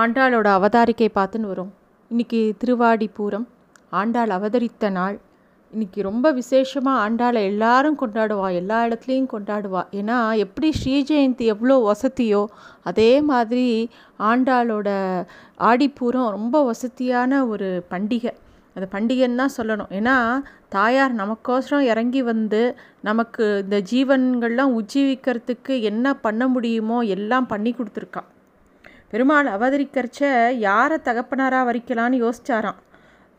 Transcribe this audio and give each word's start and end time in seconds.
ஆண்டாளோட 0.00 0.48
அவதாரிக்கை 0.56 1.06
பார்த்துன்னு 1.14 1.50
வரும். 1.52 1.70
இன்றைக்கி 2.10 2.40
திருவாடிப்பூரம் 2.60 3.46
ஆண்டாள் 4.00 4.32
அவதரித்த 4.36 4.90
நாள். 4.96 5.16
இன்றைக்கி 5.72 6.00
ரொம்ப 6.08 6.26
விசேஷமாக 6.38 7.00
ஆண்டாளை 7.04 7.40
எல்லாரும் 7.52 7.96
கொண்டாடுவா 8.02 8.48
எல்லா 8.60 8.78
இடத்துலையும் 8.86 9.30
கொண்டாடுவா. 9.32 9.82
ஏன்னா 10.00 10.18
எப்படி 10.44 10.68
ஸ்ரீ 10.80 10.94
ஜெயந்தி 11.10 11.46
எவ்வளோ 11.54 11.76
வசதியோ 11.88 12.42
அதே 12.90 13.10
மாதிரி 13.30 13.66
ஆண்டாளோட 14.30 14.88
ஆடிப்பூரம் 15.70 16.30
ரொம்ப 16.36 16.62
வசதியான 16.70 17.42
ஒரு 17.52 17.70
பண்டிகை. 17.92 18.34
அது 18.76 18.88
பண்டிகைன்னு 18.96 19.42
தான் 19.42 19.56
சொல்லணும். 19.58 19.92
ஏன்னா 19.98 20.16
தாயார் 20.76 21.20
நமக்கோசரம் 21.22 21.90
இறங்கி 21.92 22.24
வந்து 22.32 22.64
நமக்கு 23.10 23.44
இந்த 23.64 23.78
ஜீவன்கள்லாம் 23.92 24.74
உஜ்ஜீவிக்கிறதுக்கு 24.80 25.76
என்ன 25.92 26.14
பண்ண 26.26 26.44
முடியுமோ 26.56 26.98
எல்லாம் 27.18 27.52
பண்ணி 27.54 27.72
கொடுத்துருக்கான் 27.78 28.30
பெருமாள் 29.12 29.48
அவதரிக்கிறச்ச 29.54 30.20
யாரை 30.68 30.96
தகப்பனாராக 31.08 31.68
வரிக்கலான்னு 31.68 32.22
யோசிச்சாராம். 32.24 32.78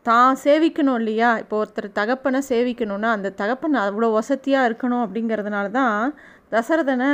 தான் 0.06 0.38
சேவிக்கணும் 0.44 0.98
இல்லையா? 1.00 1.30
இப்போ 1.42 1.56
ஒருத்தர் 1.62 1.88
தகப்பனை 1.98 2.40
சேவிக்கணும்னா 2.50 3.08
அந்த 3.16 3.34
தகப்பன் 3.40 3.76
அவ்வளோ 3.82 4.08
வசதியாக 4.18 4.68
இருக்கணும் 4.68 5.02
அப்படிங்கிறதுனால 5.04 5.66
தான் 5.70 6.14
தசரதனை 6.54 7.10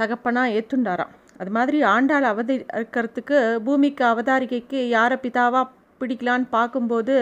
தகப்பனாக 0.00 0.54
ஏற்றுண்டாராம் 0.58 1.12
அது 1.40 1.50
மாதிரி 1.50 1.78
ஆண்டாள் 1.94 2.26
அவதரிக்கிறதுக்கு 2.32 3.38
பூமிக்கு 3.66 4.04
அவதாரிகைக்கு 4.12 4.80
யாரை 4.96 5.16
பிதாவாக 5.24 5.72
பிடிக்கலான்னு 6.00 6.46
பார்க்கும்போது 6.56 7.16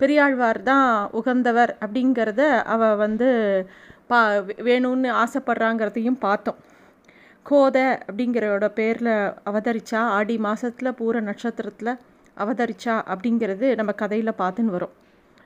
பெரியாழ்வார் 0.00 0.60
தான் 0.70 0.88
உகந்தவர் 1.18 1.72
அப்படிங்கிறத 1.84 2.42
அவ 2.74 2.94
வந்து 3.04 3.28
பா 4.10 4.18
வேணும்னு 4.68 5.10
ஆசைப்படுறாங்கிறதையும் 5.22 6.22
பார்த்தோம். 6.24 6.58
கோதை 7.46 7.86
அப்படிங்கிறோட 8.06 8.66
பேரில் 8.76 9.14
அவதரிச்சா 9.48 10.00
ஆடி 10.18 10.36
மாதத்தில் 10.44 10.96
பூர 10.98 11.20
நட்சத்திரத்தில் 11.26 11.90
அவதரிச்சா 12.36 12.94
அப்படிங்கிறது 13.12 13.66
நம்ம 13.78 13.92
கதையில் 14.02 14.38
பார்த்துன்னு 14.40 14.74
வரும். 14.76 14.94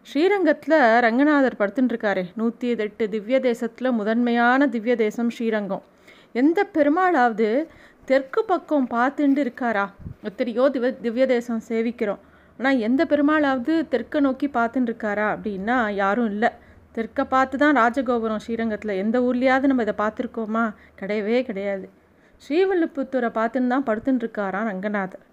ஸ்ரீரங்கத்தில் 0.06 0.76
ரங்கநாதர் 1.04 1.58
படுத்துட்டுருக்காரு 1.60 2.22
நூற்றி 2.40 2.68
எட்டு 2.84 3.06
திவ்ய 3.14 3.38
தேசத்தில் 3.48 3.96
முதன்மையான 3.98 4.68
திவ்ய 4.74 4.96
தேசம் 5.02 5.32
ஸ்ரீரங்கம். 5.36 5.84
எந்த 6.42 6.58
பெருமாளாவது 6.76 7.48
தெற்கு 8.10 8.42
பக்கம் 8.52 8.88
பார்த்துட்டு 8.94 9.42
இருக்காரா 9.46 9.84
எத்தனையோ 10.30 10.64
திவ 10.76 10.92
திவ்ய 11.04 11.24
தேசம் 11.34 11.60
சேவிக்கிறோம். 11.68 12.22
ஆனால் 12.58 12.80
எந்த 12.86 13.02
பெருமாளாவது 13.10 13.74
தெற்கை 13.92 14.20
நோக்கி 14.28 14.46
பார்த்துட்டு 14.56 14.90
இருக்காரா 14.90 15.26
அப்படின்னா 15.34 15.76
யாரும் 16.02 16.30
இல்லை. 16.32 16.50
தெற்கை 16.96 17.24
பார்த்து 17.32 17.56
தான் 17.62 17.76
ராஜகோபுரம் 17.82 18.42
ஸ்ரீரங்கத்தில். 18.44 18.98
எந்த 19.02 19.16
ஊர்லேயாவது 19.26 19.70
நம்ம 19.70 19.84
இதை 19.86 19.94
பார்த்துருக்கோமா? 20.00 20.64
கிடையவே 21.00 21.40
கிடையாது. 21.48 21.86
ஸ்ரீவில்லிபுத்தூரை 22.44 23.30
பார்த்துன்னு 23.38 23.72
தான் 23.74 23.86
படுத்துட்டு 23.88 24.22
இருக்காராம் 24.24 24.68
ரங்கநாதர். 24.70 25.24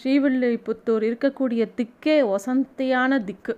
ஸ்ரீவில்லிபுத்தூர் 0.00 1.04
இருக்கக்கூடிய 1.08 1.62
திக்கே 1.78 2.16
வசந்தியான 2.32 3.18
திக்கு. 3.28 3.54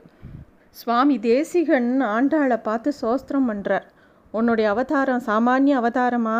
சுவாமி 0.81 1.17
தேசிகன் 1.27 1.91
ஆண்டாளை 2.15 2.59
பார்த்து 2.69 2.91
சோஸ்திரம் 3.03 3.49
பண்ணுறார் 3.51 3.87
உன்னுடைய 4.39 4.67
அவதாரம் 4.75 5.23
சாமானிய 5.29 5.75
அவதாரமா? 5.81 6.39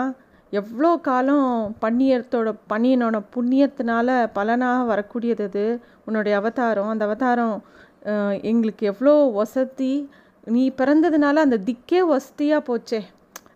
எவ்வளோ 0.53 0.91
காலம் 1.07 1.49
பண்ணியத்தோட 1.85 2.49
பண்ணியனோட 2.73 3.17
புண்ணியத்தினால 3.35 4.09
பலனாக 4.37 4.85
வரக்கூடியது 4.91 5.47
அது? 5.51 5.65
உன்னுடைய 6.07 6.35
அவதாரம் 6.41 6.93
அந்த 6.93 7.05
அவதாரம் 7.09 7.57
எங்களுக்கு 8.51 8.85
எவ்வளோ 8.93 9.15
வசதி 9.41 9.93
நீ 10.55 10.65
பிறந்ததுனால 10.81 11.43
அந்த 11.47 11.59
திக்கே 11.69 12.01
வசதியாக 12.13 12.67
போச்சே. 12.69 13.01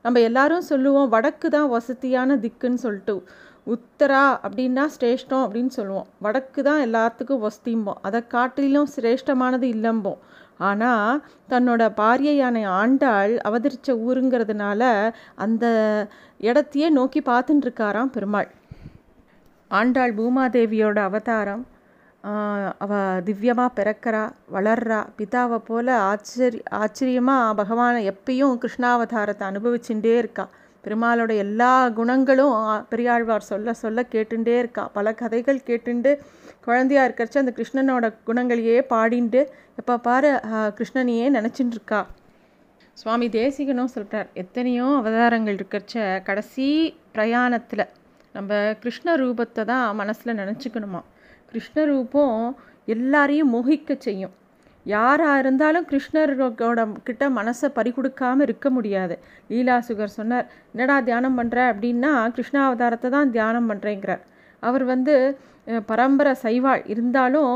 நம்ம 0.04 0.20
எல்லாரும் 0.20 0.68
சொல்லுவோம் 0.70 1.08
வடக்கு 1.08 1.48
தான் 1.50 1.68
வசதியான 1.68 2.36
திக்குன்னு 2.36 2.80
சொல்லிட்டு. 2.84 3.14
உத்தரா 3.66 4.22
அப்படின்னா 4.46 4.84
சிரேஷ்டம் 4.94 5.42
அப்படின்னு 5.46 5.72
சொல்லுவோம். 5.78 6.06
வடக்கு 6.18 6.60
தான் 6.62 6.84
எல்லாத்துக்கும் 6.86 7.42
வசதிம்போம். 7.46 7.98
அதை 8.02 8.20
காட்டிலும் 8.26 8.88
சிரேஷ்டமானது 8.96 9.66
இல்லம்போம். 9.76 10.20
ஆனால் 10.68 11.20
தன்னோட 11.48 11.82
பாரியையான 12.00 12.64
ஆண்டாள் 12.80 13.34
அவதரித்த 13.48 13.94
ஊருங்கிறதுனால 14.06 14.82
அந்த 15.44 15.66
இடத்தையே 16.40 16.88
நோக்கி 16.98 17.20
பார்த்துட்டு 17.20 17.66
இருக்காராம் 17.66 18.14
பெருமாள். 18.16 18.50
ஆண்டாள் 19.70 20.12
பூமாதேவியோட 20.18 20.98
அவதாரம் 21.10 21.62
அவள் 22.84 23.22
திவ்யமாக 23.26 23.70
பிறக்கிறா 23.78 24.22
வளர்றா 24.54 24.98
பிதாவை 25.18 25.58
போல் 25.68 25.92
ஆச்சரிய 26.08 26.62
ஆச்சரியமாக 26.80 27.54
பகவானை 27.60 28.00
எப்பயும் 28.12 28.58
கிருஷ்ணாவதாரத்தை 28.62 29.44
அனுபவிச்சுட்டே 29.50 30.14
இருக்கா. 30.22 30.44
பெருமாளோட 30.84 31.32
எல்லா 31.44 31.72
குணங்களும் 31.98 32.54
பெரியாழ்வார் 32.92 33.48
சொல்ல 33.50 33.72
சொல்ல 33.82 34.04
கேட்டுட்டே 34.14 34.54
இருக்கா. 34.62 34.84
பல 34.96 35.12
கதைகள் 35.20 35.66
கேட்டுண்டு 35.68 36.12
குழந்தையா 36.66 37.02
இருக்கிறச்சு 37.06 37.42
அந்த 37.42 37.52
கிருஷ்ணனோட 37.58 38.06
குணங்களையே 38.28 38.78
பாடிண்டு 38.92 39.40
எப்போ 39.80 39.94
பாரு 40.06 40.30
கிருஷ்ணனையே 40.78 41.26
நினச்சிட்டு 41.36 41.76
இருக்கா 41.78 42.00
சுவாமி 42.96 43.26
தேசிகனும் 43.36 43.92
சொல்கிறார் 43.94 44.28
எத்தனையோ 44.34 44.86
அவதாரங்கள் 45.00 45.56
இருக்கிறச்ச 45.58 45.96
கடைசி 46.28 46.66
பிரயாணத்தில் 47.14 47.84
நம்ம 48.34 48.50
கிருஷ்ண 48.82 49.14
ரூபத்தை 49.16 49.62
தான் 49.64 49.86
மனசில் 49.96 50.38
நினச்சிக்கணுமா? 50.40 51.00
கிருஷ்ணரூபம் 51.52 52.36
எல்லாரையும் 52.94 53.52
மோகிக்க 53.54 53.96
செய்யும். 54.06 54.34
யாராக 54.86 55.40
இருந்தாலும் 55.42 55.86
கிருஷ்ணரோட 55.90 56.82
கிட்ட 57.08 57.24
மனசை 57.38 57.68
பறிகொடுக்காமல் 57.78 58.44
இருக்க 58.46 58.66
முடியாது. 58.76 59.14
லீலா 59.50 59.76
சுகர் 59.88 60.16
சொன்னார் 60.18 60.46
என்னடா 60.72 60.96
தியானம் 61.08 61.36
பண்ணுற 61.38 61.58
அப்படின்னா 61.72 62.12
கிருஷ்ணாவதாரத்தை 62.36 63.08
தான் 63.16 63.32
தியானம் 63.36 63.68
பண்ணுறேங்கிறார் 63.70 64.22
அவர் 64.62 64.84
வந்து 64.92 65.14
பரம்பரை 65.90 66.32
சைவாள் 66.44 66.82
இருந்தாலும் 66.92 67.52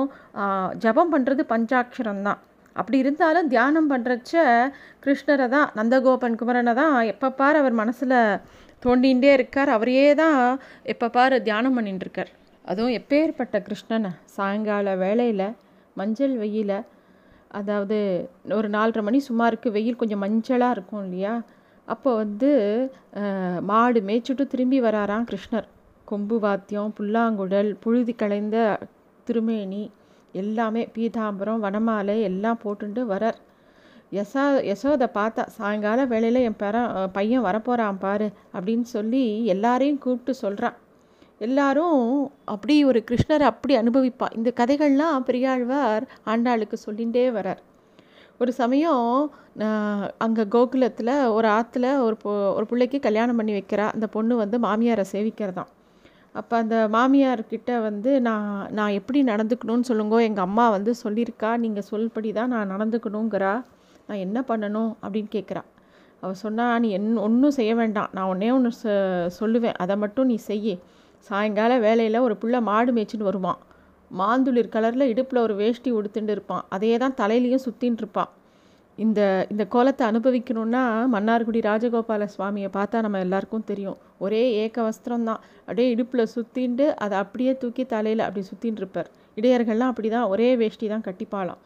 ஜபம் 0.83 1.13
பண்ணுறது 1.15 1.43
பஞ்சாட்சரம் 1.55 2.23
தான். 2.29 2.41
அப்படி 2.81 2.97
இருந்தாலும் 3.05 3.49
தியானம் 3.55 3.91
பண்ணுறச்ச 3.93 4.35
கிருஷ்ணரை 5.05 5.47
தான் 5.57 5.69
நந்தகோபன் 5.79 6.39
குமரனை 6.41 6.73
தான் 6.83 6.97
எப்போ 7.13 7.29
பார் 7.41 7.61
அவர் 7.63 7.81
மனசில் 7.83 8.17
தோண்டிகிட்டே 8.85 9.31
இருக்கார். 9.39 9.71
அவரையே 9.77 10.09
தான் 10.23 10.39
எப்போ 10.93 11.09
பார் 11.17 11.37
தியானம் 11.49 11.77
பண்ணிட்டுருக்கார் 11.79 12.33
அதுவும் 12.65 12.97
எப்பேற்பட்ட 12.99 13.57
கிருஷ்ணனை? 13.67 14.11
சாயங்கால 14.37 14.97
வேளையில் 15.05 15.47
மஞ்சள் 15.97 16.37
வெயில் 16.43 16.77
அதாவது 17.59 17.99
ஒரு 18.59 18.69
நாலரை 18.77 19.03
மணி 19.09 19.19
சுமாருக்கு 19.29 19.69
வெயில் 19.77 20.01
கொஞ்சம் 20.01 20.23
மஞ்சளாக 20.25 20.75
இருக்கும் 20.77 21.03
இல்லையா? 21.07 21.35
அப்போ 21.89 22.11
வந்து 22.23 22.51
மாடு 23.71 24.01
மேய்ச்சிட்டு 24.09 24.45
திரும்பி 24.53 24.79
வராராம் 24.87 25.29
கிருஷ்ணர். 25.31 25.67
கொம்பு 26.09 26.37
வாத்தியம் 26.45 26.95
புல்லாங்குழல் 26.99 27.71
புழுதி 27.83 28.15
கலைந்த 28.23 28.57
திருமேனி 29.27 29.83
எல்லாமே 30.43 30.83
பீதாம்பரம் 30.95 31.63
வனமாலை 31.67 32.17
எல்லாம் 32.31 32.63
போட்டுட்டு 32.65 33.03
வரார். 33.13 33.39
யசா 34.17 34.43
யசோதை 34.71 35.07
பார்த்தா 35.19 35.43
சாயங்கால 35.57 36.01
வேளையில் 36.13 36.45
என் 36.49 36.61
பெற 36.63 36.75
பையன் 37.17 37.47
வரப்போகிறான் 37.47 38.03
பாரு 38.05 38.27
அப்படின்னு 38.57 38.87
சொல்லி 38.97 39.23
எல்லாரையும் 39.55 40.03
கூப்பிட்டு 40.05 40.35
சொல்கிறான் 40.43 40.77
எல்லாரும் 41.47 42.01
அப்படி 42.53 42.75
ஒரு 42.91 43.01
கிருஷ்ணரை 43.11 43.47
அப்படி 43.53 43.75
அனுபவிப்பா. 43.83 44.27
இந்த 44.39 44.51
கதைகள்லாம் 44.61 45.27
பெரியாழ்வார் 45.29 46.05
ஆண்டாளுக்கு 46.33 46.77
சொல்லிகிட்டே 46.87 47.25
வரார். 47.39 47.63
ஒரு 48.43 48.53
சமயம் 48.61 49.07
அங்கே 50.25 50.45
கோகுலத்தில் 50.55 51.13
ஒரு 51.37 51.49
ஆற்றுல 51.59 51.87
ஒரு 52.07 52.17
பொ 52.23 52.31
ஒரு 52.59 52.67
பிள்ளைக்கு 52.71 52.99
கல்யாணம் 53.07 53.39
பண்ணி 53.41 53.53
வைக்கிறா. 53.59 53.87
அந்த 53.97 54.07
பொண்ணு 54.17 54.35
வந்து 54.43 54.57
மாமியாரை 54.67 55.05
சேவிக்கிறதான் 55.13 55.71
அப்போ 56.41 56.55
அந்த 56.63 56.77
மாமியார்கிட்ட 56.95 57.71
வந்து 57.87 58.13
நான் 58.29 58.49
நான் 58.79 58.97
எப்படி 59.01 59.21
நடந்துக்கணும்னு 59.31 59.89
சொல்லுங்கோ. 59.91 60.19
எங்கள் 60.29 60.47
அம்மா 60.49 60.65
வந்து 60.77 60.93
சொல்லியிருக்கா. 61.05 61.51
நீங்கள் 61.65 61.87
சொல்படி 61.91 62.31
தான் 62.39 62.53
நான் 62.55 62.73
நடந்துக்கணுங்கிறா. 62.75 63.53
நான் 64.09 64.23
என்ன 64.27 64.39
பண்ணணும்? 64.49 64.91
அப்படின்னு 65.05 65.31
கேட்குறா 65.37 65.63
அவள் 66.23 66.41
சொன்னால் 66.43 66.81
நீ 66.83 66.89
என் 66.99 67.09
ஒன்றும் 67.27 67.57
செய்ய 67.59 67.73
வேண்டாம். 67.81 68.11
நான் 68.17 68.31
ஒன்றே 68.33 68.51
ஒன்று 68.57 68.71
சொல்லுவேன். 69.41 69.79
அதை 69.85 69.95
மட்டும் 70.05 70.29
நீ 70.31 70.37
செய்ய. 70.51 70.77
சாயங்கால 71.29 71.73
வேலையில் 71.87 72.25
ஒரு 72.27 72.35
புள்ள 72.43 72.57
மாடு 72.69 72.93
மேய்ச்சின்னு 72.97 73.29
வருவான். 73.31 73.61
மாந்துளிர் 74.11 74.75
கலரில் 74.75 75.11
இடுப்பில் 75.13 75.45
ஒரு 75.47 75.55
வேஷ்டி 75.61 75.91
உடுத்துட்டு 75.99 76.33
இருப்பான். 76.37 76.65
அதையே 76.75 76.97
தான் 77.05 77.17
தலையிலையும் 77.21 77.65
சுற்றின்னு 77.67 78.01
இருப்பான். 78.03 78.31
இந்த 78.99 79.21
இந்த 79.53 79.65
கோலத்தை 79.75 80.05
அனுபவிக்கணும்னா 80.11 80.83
மன்னார்குடி 81.15 81.61
ராஜகோபால 81.69 82.27
சுவாமியை 82.35 82.69
பார்த்தா 82.77 82.97
நம்ம 83.05 83.21
எல்லாருக்கும் 83.27 83.67
தெரியும். 83.71 83.99
ஒரே 84.25 84.43
ஏக 84.65 84.83
வஸ்திரம் 84.89 85.27
தான். 85.31 85.41
அப்படியே 85.67 85.89
இடுப்பில் 85.95 86.31
சுற்றிண்டு 86.35 86.87
அதை 87.05 87.15
அப்படியே 87.23 87.53
தூக்கி 87.63 87.85
தலையில் 87.95 88.25
அப்படி 88.27 88.45
சுற்றின்னு 88.51 88.81
இருப்பார். 88.83 89.09
இடையர்கள்லாம் 89.37 89.93
அப்படி 89.93 90.11
தான் 90.17 90.29
ஒரே 90.35 90.49
வேஷ்டி 90.63 90.89
தான் 90.95 91.07
கட்டிப்பாளாம். 91.09 91.61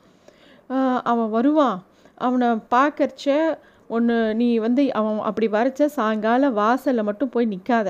அவன் 1.10 1.30
வருவான். 1.36 1.78
அவனை 2.26 2.48
பார்க்கறச்ச 2.76 3.26
ஒன்று 3.96 4.16
நீ 4.40 4.48
வந்து 4.64 4.82
அவன் 5.00 5.18
அப்படி 5.28 5.46
வரைச்ச 5.56 5.84
சாயங்கால 5.98 6.50
வாசலில் 6.60 7.08
மட்டும் 7.08 7.32
போய் 7.34 7.52
நிற்காத 7.52 7.88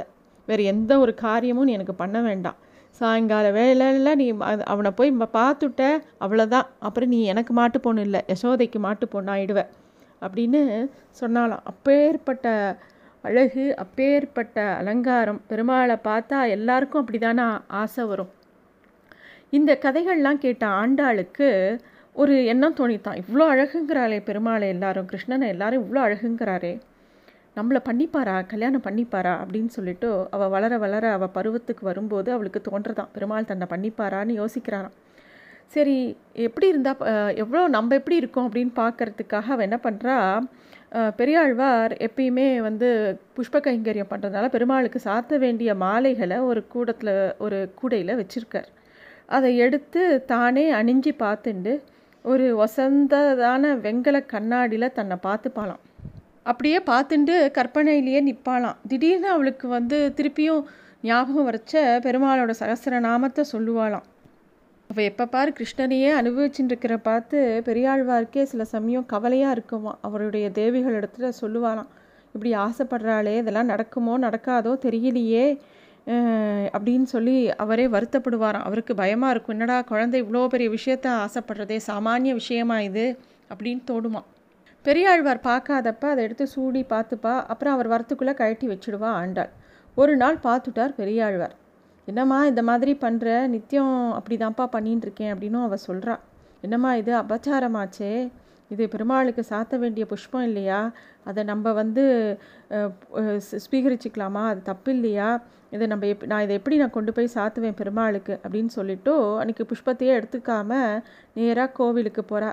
வேறு 0.49 0.63
எந்த 0.73 0.93
ஒரு 0.99 1.13
காரியமும் 1.25 1.67
நீ 1.69 1.73
எனக்கு 1.79 1.95
பண்ண 2.03 2.19
வேண்டாம். 2.21 2.59
சாயங்கால 3.01 3.47
வேலையில் 3.59 4.19
நீ 4.21 4.27
அவனை 4.73 4.91
போய் 4.91 5.11
பார்த்துட்ட 5.39 5.83
அவ்வளோதான் 6.25 6.69
அப்புறம் 6.79 7.13
நீ 7.15 7.19
எனக்கு 7.33 7.53
மாட்டு 7.53 7.81
பொண்ணு 7.81 8.05
இல்லை 8.07 8.21
யசோதைக்கு 8.33 8.79
மாட்டு 8.87 9.09
பொண்ணு 9.09 9.33
ஆயிடுவ. 9.35 9.63
அப்படின்னு 10.23 10.61
சொன்னாலாம் 11.21 11.65
அப்பேற்பட்ட 11.65 12.47
அழகு 13.25 13.65
அப்பேற்பட்ட 13.77 14.59
அலங்காரம் 14.81 15.41
பெருமாளை 15.51 15.97
பார்த்தா 16.09 16.39
எல்லாருக்கும் 16.49 17.01
அப்படி 17.01 17.19
தானே 17.19 17.47
ஆசை 17.81 18.05
வரும். 18.05 18.33
இந்த 19.51 19.73
கதைகள்லாம் 19.85 20.43
கேட்ட 20.45 20.65
ஆண்டாளுக்கு 20.81 21.49
ஒரு 22.17 22.35
எண்ணம் 22.53 22.79
தோணித்தான். 22.81 23.19
இவ்வளோ 23.23 23.45
அழகுங்கிறாளே 23.55 24.19
பெருமாளை 24.29 24.67
எல்லாரும் 24.75 25.09
கிருஷ்ணனை 25.13 25.47
எல்லாரும் 25.47 25.83
இவ்வளோ 25.85 26.01
அழகுங்கிறாரே. 26.07 26.73
நம்மளை 27.59 27.81
பண்ணிப்பாரா? 27.89 28.35
கல்யாணம் 28.53 28.85
பண்ணிப்பாரா? 28.87 29.35
அப்படின்னு 29.43 29.71
சொல்லிட்டு 29.77 30.09
அவள் 30.37 30.53
வளர 30.55 30.73
வளர 30.85 31.05
அவள் 31.17 31.35
பருவத்துக்கு 31.37 31.85
வரும்போது 31.91 32.29
அவளுக்கு 32.37 32.61
தோன்றதான். 32.69 33.13
பெருமாள் 33.15 33.51
தன்னை 33.51 33.67
பண்ணிப்பாரான்னு 33.73 34.35
யோசிக்கிறாராம். 34.41 34.97
சரி 35.75 35.97
எப்படி 36.47 36.67
இருந்தால் 36.73 37.01
எவ்வளோ 37.43 37.63
நம்ம 37.77 37.97
எப்படி 38.01 38.17
இருக்கோம் 38.21 38.47
அப்படின்னு 38.49 38.73
பார்க்கறதுக்காக 38.83 39.51
அவள் 39.55 39.67
என்ன 39.69 39.79
பண்ணுறா 39.87 40.17
பெரியாழ்வார் 41.19 41.93
எப்பயுமே 42.07 42.47
வந்து 42.67 42.89
புஷ்ப 43.37 43.61
கைங்கரியம் 43.67 44.11
பண்ணுறதுனால 44.13 44.49
பெருமாளுக்கு 44.55 45.01
சாத்த 45.05 45.39
வேண்டிய 45.45 45.71
மாலைகளை 45.85 46.39
ஒரு 46.51 46.61
கூடத்தில் 46.75 47.13
ஒரு 47.47 47.59
கூடையில் 47.81 48.19
வச்சுருக்கார். 48.21 48.71
அதை 49.37 49.51
எடுத்து 49.65 50.03
தானே 50.33 50.65
அணிஞ்சு 50.81 51.13
பார்த்துண்டு 51.25 51.75
ஒரு 52.25 52.47
வசந்ததான 52.63 53.75
வெங்கல 53.85 54.17
கண்ணாடியில் 54.33 54.95
தன்னை 54.99 55.19
பார்த்துப்பாலாம் 55.29 55.83
அப்படியே 56.51 56.79
பார்த்துட்டு 56.91 57.35
கற்பனையிலேயே 57.57 58.21
நிற்பாளாம் 58.29 58.79
திடீர்னு 58.91 59.29
அவளுக்கு 59.35 59.67
வந்து 59.77 59.97
திருப்பியும் 60.19 60.63
ஞாபகம் 61.05 61.47
வரைச்ச 61.49 61.75
பெருமாளோட 62.05 62.53
சகசர 62.61 63.01
நாமத்தை 63.09 63.43
சொல்லுவாளாம். 63.53 64.07
அவள் 64.91 65.09
எப்போ 65.11 65.25
பார் 65.27 65.51
கிருஷ்ணனையே 65.59 66.11
அனுபவிச்சுட்டு 66.21 66.73
இருக்கிற 66.73 66.95
பார்த்து 67.09 67.39
பெரியாழ்வார்க்கே 67.67 68.43
சில 68.53 68.63
சமயம் 68.75 69.07
கவலையாக 69.13 69.55
இருக்குமா? 69.57 69.93
அவருடைய 70.07 70.47
தேவிகள் 70.51 70.97
இடத்துல 71.01 71.31
சொல்லுவாளாம். 71.43 71.91
இப்படி 72.35 72.51
ஆசைப்படுறாளே 72.67 73.35
இதெல்லாம் 73.43 73.71
நடக்குமோ 73.73 74.15
நடக்காதோ 74.27 74.73
தெரியலையே 74.87 75.45
அப்படின்னு 76.77 77.09
சொல்லி 77.15 77.37
அவரே 77.65 77.87
வருத்தப்படுவாராம். 77.95 78.67
அவருக்கு 78.69 78.95
பயமாக 79.03 79.33
இருக்கும். 79.35 79.57
என்னடா 79.57 79.77
குழந்தை 79.93 80.19
இவ்வளோ 80.25 80.47
பெரிய 80.55 80.71
விஷயத்த 80.77 81.07
ஆசைப்படுறதே? 81.27 81.79
சாமானிய 81.91 82.35
விஷயமா 82.43 82.79
இது? 82.89 83.07
அப்படின்னு 83.53 83.83
தோடுமா 83.91 84.23
பெரியாழ்வார் 84.85 85.41
பார்க்காதப்ப 85.49 86.05
அதை 86.13 86.21
எடுத்து 86.27 86.45
சூடி 86.53 86.83
பார்த்துப்பா 86.93 87.33
அப்புறம் 87.53 87.75
அவர் 87.77 87.89
வரத்துக்குள்ளே 87.95 88.35
கழட்டி 88.41 88.67
வச்சுடுவா 88.71 89.09
ஆண்டாள். 89.23 89.51
ஒரு 89.97 90.13
நாள் 90.23 90.37
பார்த்துட்டார் 90.47 90.93
பெரியாழ்வார். 91.01 91.55
என்னம்மா 92.09 92.39
இந்த 92.51 92.63
மாதிரி 92.69 92.93
பண்ணுற 93.03 93.27
நித்தியம் 93.55 93.97
அப்படி 94.19 94.37
தான்ப்பா 94.43 94.67
பண்ணின்னு 94.75 95.05
இருக்கேன் 95.07 95.33
அப்படின்னும் 95.35 95.67
அவள் 95.69 95.87
சொல்கிறா 95.89 96.15
என்னம்மா 96.65 96.91
இது 97.01 97.13
அபச்சாரமாச்சே? 97.23 98.13
இது 98.71 98.85
பெருமாளுக்கு 98.95 99.43
சாத்த 99.51 99.75
வேண்டிய 99.83 100.05
புஷ்பம் 100.13 100.47
இல்லையா? 100.49 100.81
அதை 101.29 101.43
நம்ம 101.51 101.73
வந்து 101.81 102.05
ஸ்வீகரிச்சிக்கலாமா? 103.67 104.43
அது 104.53 104.61
தப்பு 104.71 104.91
இல்லையா 104.97 105.29
இதை 105.75 105.87
நம்ம 105.93 106.05
எப் 106.13 106.25
நான் 106.31 106.45
இதை 106.45 106.55
எப்படி 106.59 106.77
நான் 106.81 106.97
கொண்டு 106.97 107.13
போய் 107.17 107.35
சாத்துவேன் 107.37 107.79
பெருமாளுக்கு? 107.81 108.35
அப்படின்னு 108.45 108.73
சொல்லிவிட்டு 108.79 109.15
அன்றைக்கி 109.41 109.65
புஷ்பத்தையே 109.73 110.13
எடுத்துக்காமல் 110.19 111.03
நேராக 111.39 111.75
கோவிலுக்கு 111.79 112.23
போகிறா 112.31 112.51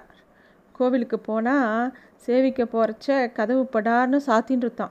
கோவிலுக்கு 0.77 1.17
போனால் 1.29 1.91
சேவிக்க 2.25 2.61
போகிறச்ச 2.73 3.07
கதவு 3.39 3.63
படார்னு 3.75 4.19
சாத்தின்னு 4.27 4.87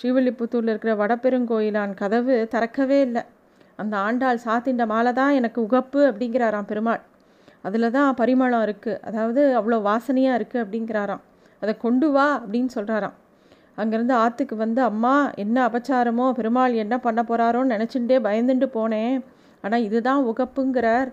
ஸ்ரீவில்லிபுத்தூரில் 0.00 0.72
இருக்கிற 0.72 0.92
வடப்பெருங்கோயிலான் 1.02 1.92
கதவு 2.00 2.34
திறக்கவே 2.52 2.98
இல்லை. 3.06 3.22
அந்த 3.82 3.94
ஆண்டாள் 4.06 4.44
சாத்தின்ற 4.44 4.84
மாலை 4.92 5.12
தான் 5.20 5.36
எனக்கு 5.38 5.58
உகப்பு 5.66 6.00
அப்படிங்கிறாராம் 6.10 6.68
பெருமாள். 6.70 7.02
அதில் 7.66 7.94
தான் 7.96 8.10
பரிமளம் 8.20 8.64
இருக்குது 8.66 9.00
அதாவது 9.08 9.42
அவ்வளோ 9.60 9.78
வாசனையாக 9.88 10.38
இருக்குது 10.38 10.62
அப்படிங்கிறாராம். 10.64 11.22
அதை 11.62 11.72
கொண்டு 11.86 12.08
வா 12.16 12.26
அப்படின்னு 12.42 12.70
சொல்கிறாராம் 12.76 13.16
அங்கேருந்து 13.82 14.14
ஆற்றுக்கு 14.24 14.54
வந்து 14.64 14.80
அம்மா 14.90 15.14
என்ன 15.42 15.56
அபச்சாரமோ? 15.68 16.26
பெருமாள் 16.38 16.72
என்ன 16.84 16.94
பண்ண 17.06 17.20
போகிறாரோன்னு 17.30 17.74
நினச்சிட்டே 17.74 18.16
பயந்துட்டு 18.26 18.68
போனேன். 18.78 19.16
ஆனால் 19.64 19.84
இதுதான் 19.88 20.22
உகப்புங்கிறார். 20.30 21.10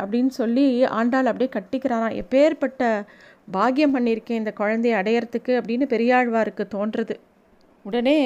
அப்படின்னு 0.00 0.32
சொல்லி 0.40 0.84
ஆண்டாள் 0.84 1.30
அப்படியே 1.30 1.50
கட்டிக்கிறாராம். 1.56 2.16
எப்பேற்பட்ட 2.22 2.82
பாக்கியம் 3.52 3.94
பண்ணியிருக்கேன் 3.96 4.40
இந்த 4.42 4.52
குழந்தையை 4.52 4.96
அடையறதுக்கு 5.00 5.52
அப்படின்னு 5.60 5.86
பெரியாழ்வாருக்கு 5.94 6.64
தோன்றுறது 6.74 7.14
உடனே 7.84 8.18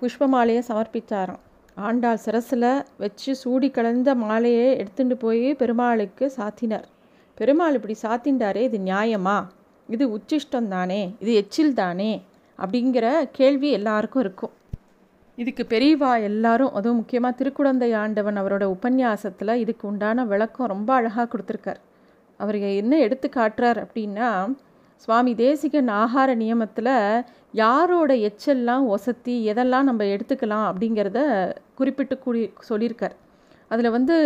புஷ்ப 0.00 0.26
மாலையை 0.26 0.62
சமர்ப்பித்தாராம். 0.68 1.42
ஆண்டாள் 1.74 2.22
சிரசில் 2.24 2.84
வச்சு 2.98 3.36
சூடி 3.36 3.70
கலந்த 3.70 4.14
மாலையை 4.14 4.66
எடுத்துட்டு 4.76 5.16
போய் 5.16 5.54
பெருமாளுக்கு 5.54 6.32
சாத்தினார். 6.36 6.88
பெருமாள் 7.38 7.76
இப்படி 7.78 7.96
சாத்தின்றாரே 8.02 8.62
இது 8.68 8.78
நியாயமா? 8.78 9.38
இது 9.88 10.04
உச்சிஷ்டம் 10.16 10.68
தானே? 10.68 11.14
இது 11.20 11.34
எச்சில் 11.34 11.74
தானே? 11.74 12.12
அப்படிங்கிற 12.58 13.06
கேள்வி 13.32 13.70
எல்லாருக்கும் 13.70 14.22
இருக்கும். 14.22 14.54
இதுக்கு 15.40 15.64
பெரியவா 15.68 16.22
எல்லாரும் 16.22 16.72
அதுவும் 16.78 16.96
முக்கியமாக 16.96 17.34
திருக்குழந்தை 17.38 17.88
ஆண்டவன் 18.00 18.38
அவரோட 18.40 18.64
உபன்யாசத்தில் 18.74 19.52
இதுக்கு 19.54 19.84
உண்டான 19.88 20.24
விளக்கம் 20.24 20.70
ரொம்ப 20.72 20.90
அழகாக 20.94 21.26
கொடுத்துருக்கார். 21.32 21.78
அவர் 22.40 22.58
என்ன 22.80 22.98
எடுத்து 22.98 23.28
காட்டுறார் 23.36 23.78
அப்படின்னா 23.84 24.28
சுவாமி 25.04 25.32
தேசிகன் 25.34 25.88
ஆகார 25.88 26.34
நியமத்தில் 26.34 27.24
யாரோட 27.52 28.10
எச்செல்லாம் 28.28 28.84
ஒசத்தி 28.96 29.36
எதெல்லாம் 29.52 29.88
நம்ம 29.90 30.04
எடுத்துக்கலாம் 30.14 30.66
அப்படிங்கிறத 30.70 31.20
குறிப்பிட்டு 31.74 32.18
கூடி 32.18 32.42
சொல்லியிருக்கார். 32.68 33.16
அதில் 33.68 33.94
வந்து 33.96 34.18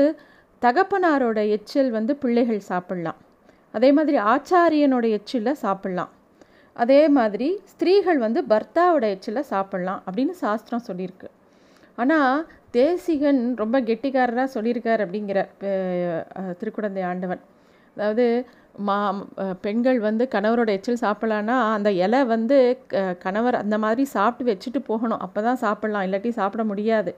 தகப்பனாரோட 0.62 1.38
எச்சல் 1.48 1.90
வந்து 1.90 2.14
பிள்ளைகள் 2.16 2.62
சாப்பிட்லாம். 2.68 3.20
அதே 3.72 3.92
மாதிரி 3.92 4.18
ஆச்சாரியனோட 4.32 5.06
எச்சில் 5.18 5.58
சாப்பிட்லாம். 5.62 6.12
அதே 6.82 7.00
மாதிரி 7.16 7.48
ஸ்திரீகள் 7.72 8.18
வந்து 8.26 8.40
பர்த்தாவோட 8.52 9.04
எச்சில் 9.14 9.48
சாப்பிட்லாம் 9.52 10.00
அப்படின்னு 10.06 10.34
சாஸ்திரம் 10.44 10.86
சொல்லியிருக்கு. 10.88 11.28
ஆனால் 12.02 12.44
தேசிகன் 12.76 13.40
ரொம்ப 13.62 13.76
கெட்டிக்காரராக 13.88 14.48
சொல்லியிருக்கார் 14.54 15.02
அப்படிங்கிற 15.04 15.40
திருக்குடந்தை 16.60 17.02
ஆண்டவன். 17.10 17.42
அதாவது 17.96 18.26
மா 18.86 18.96
பெண்கள் 19.64 19.98
வந்து 20.06 20.24
கணவரோட 20.32 20.70
எச்சில் 20.76 21.02
சாப்பிட்லான்னா 21.04 21.56
அந்த 21.76 21.90
இலை 22.04 22.20
வந்து 22.32 22.56
கணவர் 23.24 23.60
அந்த 23.60 23.76
மாதிரி 23.84 24.04
சாப்பிட்டு 24.16 24.50
வச்சுட்டு 24.52 24.80
போகணும். 24.90 25.22
அப்போ 25.26 25.42
தான் 25.48 25.60
சாப்பிட்லாம். 25.64 26.06
இல்லாட்டி 26.06 26.32
சாப்பிட 26.40 26.64
முடியாது. 26.70 27.12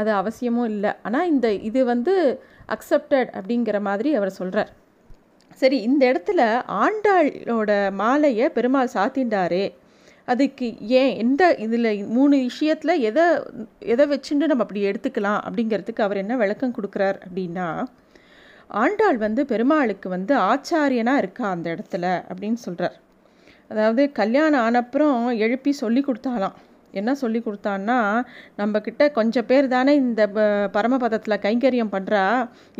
அது 0.00 0.10
அவசியமும் 0.20 0.70
இல்லை. 0.74 0.92
ஆனால் 1.06 1.28
இந்த 1.32 1.48
இது 1.68 1.80
வந்து 1.92 2.14
அக்செப்டட் 2.76 3.30
அப்படிங்கிற 3.38 3.78
மாதிரி 3.88 4.10
அவர் 4.20 4.38
சொல்கிறார் 4.40 4.72
சரி 5.54 5.82
இந்த 5.82 6.02
இடத்துல 6.12 6.42
ஆண்டாளோட 6.82 7.92
மாலையை 7.92 8.50
பெருமாள் 8.50 8.94
சாத்தின்றாரே 8.94 9.64
அதுக்கு 10.28 10.66
ஏன் 10.78 11.16
எந்த 11.16 11.54
இதில் 11.56 12.06
மூணு 12.06 12.36
விஷயத்தில் 12.36 13.00
எதை 13.00 13.24
எதை 13.78 14.04
வச்சுட்டு 14.06 14.46
நம்ம 14.46 14.62
அப்படி 14.62 14.82
எடுத்துக்கலாம் 14.86 15.40
அப்படிங்கிறதுக்கு 15.40 16.00
அவர் 16.00 16.16
என்ன 16.16 16.36
விளக்கம் 16.36 16.74
கொடுக்குறார் 16.74 17.18
அப்படின்னா 17.24 17.66
ஆண்டாள் 18.74 19.16
வந்து 19.16 19.46
பெருமாளுக்கு 19.46 20.08
வந்து 20.08 20.34
ஆச்சாரியனாக 20.36 21.16
இருக்கா 21.16 21.50
அந்த 21.50 21.74
இடத்துல 21.74 22.04
அப்படின்னு 22.28 22.54
சொல்கிறார் 22.54 22.96
அதாவது 23.68 24.12
கல்யாணம் 24.12 24.64
ஆனப்புறம் 24.64 25.34
எழுப்பி 25.36 25.72
சொல்லி 25.72 26.00
கொடுத்தாலாம். 26.00 26.56
என்ன 27.00 27.10
சொல்லி 27.22 27.40
கொடுத்தான்னா 27.44 27.98
நம்மக்கிட்ட 28.60 29.04
கொஞ்சம் 29.18 29.48
பேர் 29.50 29.66
தானே 29.74 29.92
இந்த 30.04 30.22
பரமபதத்தில் 30.76 31.42
கைங்கரியம் 31.46 31.94
பண்ணுறா 31.94 32.24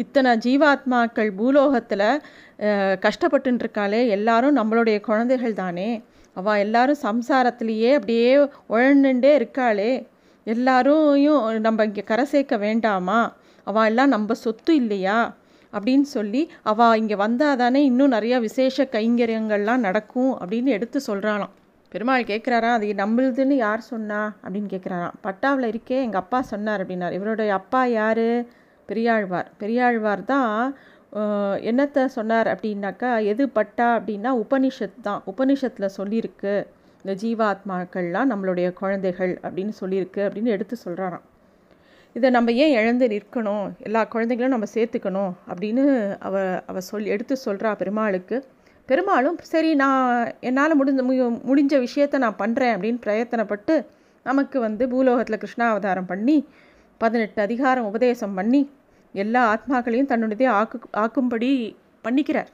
இத்தனை 0.02 0.32
ஜீவாத்மாக்கள் 0.46 1.30
பூலோகத்தில் 1.40 2.08
கஷ்டப்பட்டுருக்காளே 3.06 4.00
எல்லாரும் 4.16 4.58
நம்மளுடைய 4.60 4.98
குழந்தைகள் 5.08 5.60
தானே. 5.62 5.90
அவள் 6.36 6.62
எல்லாரும் 6.64 7.02
சம்சாரத்திலேயே 7.06 7.90
அப்படியே 7.98 8.30
உழண்டுண்டே 8.74 9.32
இருக்காளே. 9.40 9.92
எல்லாரையும் 10.46 11.42
நம்ம 11.66 11.84
இங்கே 11.88 12.04
கரை 12.10 12.24
சேர்க்க 12.32 12.56
வேண்டாமா? 12.66 13.20
அவள் 13.66 13.88
எல்லாம் 13.90 14.14
நம்ம 14.14 14.34
சொத்து 14.44 14.72
இல்லையா? 14.82 15.18
அப்படின்னு 15.72 16.06
சொல்லி 16.16 16.42
அவள் 16.72 16.98
இங்கே 17.00 17.16
வந்தால் 17.24 17.60
தானே 17.62 17.80
இன்னும் 17.90 18.14
நிறையா 18.16 18.38
விசேஷ 18.48 18.86
கைங்கரியங்கள்லாம் 18.96 19.86
நடக்கும் 19.88 20.32
அப்படின்னு 20.40 20.74
எடுத்து 20.76 21.00
சொல்கிறாளாம் 21.06 21.54
பெருமாள் 21.94 22.28
கேட்குறாரா 22.30 22.70
அது 22.76 22.86
நம்மளுதுன்னு 23.00 23.56
யார் 23.66 23.82
சொன்னா? 23.90 24.20
அப்படின்னு 24.44 24.68
கேட்குறாராம் 24.72 25.18
பட்டாவில் 25.26 25.66
இருக்கே 25.72 25.96
எங்கள் 26.06 26.22
அப்பா 26.22 26.38
சொன்னார் 26.52 26.82
அப்படின்னார். 26.82 27.16
இவருடைய 27.18 27.50
அப்பா 27.54 27.82
யார்? 27.98 28.28
பெரியாழ்வார். 28.88 29.48
பெரியாழ்வார் 29.60 30.22
தான் 30.32 30.54
என்னத்தை 31.70 32.04
சொன்னார் 32.16 32.48
அப்படின்னாக்கா 32.54 33.10
எது 33.32 33.44
பட்டா 33.48 33.86
அப்படின்னா 33.98 34.30
உபனிஷத் 34.44 34.98
தான். 35.02 35.20
உபனிஷத்தில் 35.32 35.94
சொல்லியிருக்கு 35.98 36.54
இந்த 37.04 37.14
ஜீவாத்மாக்கள்லாம் 37.22 38.30
நம்மளுடைய 38.32 38.66
குழந்தைகள் 38.80 39.32
அப்படின்னு 39.44 39.74
சொல்லியிருக்கு 39.82 40.22
அப்படின்னு 40.26 40.54
எடுத்து 40.56 40.76
சொல்கிறாராம் 40.84 41.24
இதை 42.16 42.28
நம்ம 42.30 42.50
ஏன் 42.64 42.74
இழந்து 42.80 43.06
நிற்கணும்? 43.14 43.64
எல்லா 43.86 44.00
குழந்தைகளும் 44.14 44.54
நம்ம 44.56 44.66
சேர்த்துக்கணும் 44.74 45.32
அப்படின்னு 45.50 45.84
அவ 46.26 46.34
அவ 46.66 46.80
சொல் 46.90 47.08
எடுத்து 47.14 47.36
சொல்கிறா 47.46 47.70
பெருமாளுக்கு. 47.80 48.36
பெருமாளும் 48.88 49.38
சரி 49.42 49.74
நான் 49.74 50.32
என்னால் 50.40 50.78
முடிஞ்ச 50.80 51.02
முடிஞ்ச 51.50 51.78
விஷயத்தை 51.78 52.20
நான் 52.20 52.40
பண்ணுறேன் 52.42 52.74
அப்படின்னு 52.74 53.00
பிரயத்தனப்பட்டு 53.06 53.74
நமக்கு 54.26 54.60
வந்து 54.60 54.84
பூலோகத்தில் 54.88 55.42
கிருஷ்ணாவதாரம் 55.42 56.06
பண்ணி 56.06 56.36
பதினெட்டு 57.00 57.40
அதிகாரம் 57.42 57.84
உபதேசம் 57.84 58.34
பண்ணி 58.34 58.60
எல்லா 59.14 59.42
ஆத்மாக்களையும் 59.54 60.10
தன்னுடையதே 60.10 60.46
ஆக்கு 60.60 60.78
ஆக்கும்படி 60.96 61.50
பண்ணிக்கிறார். 62.04 62.50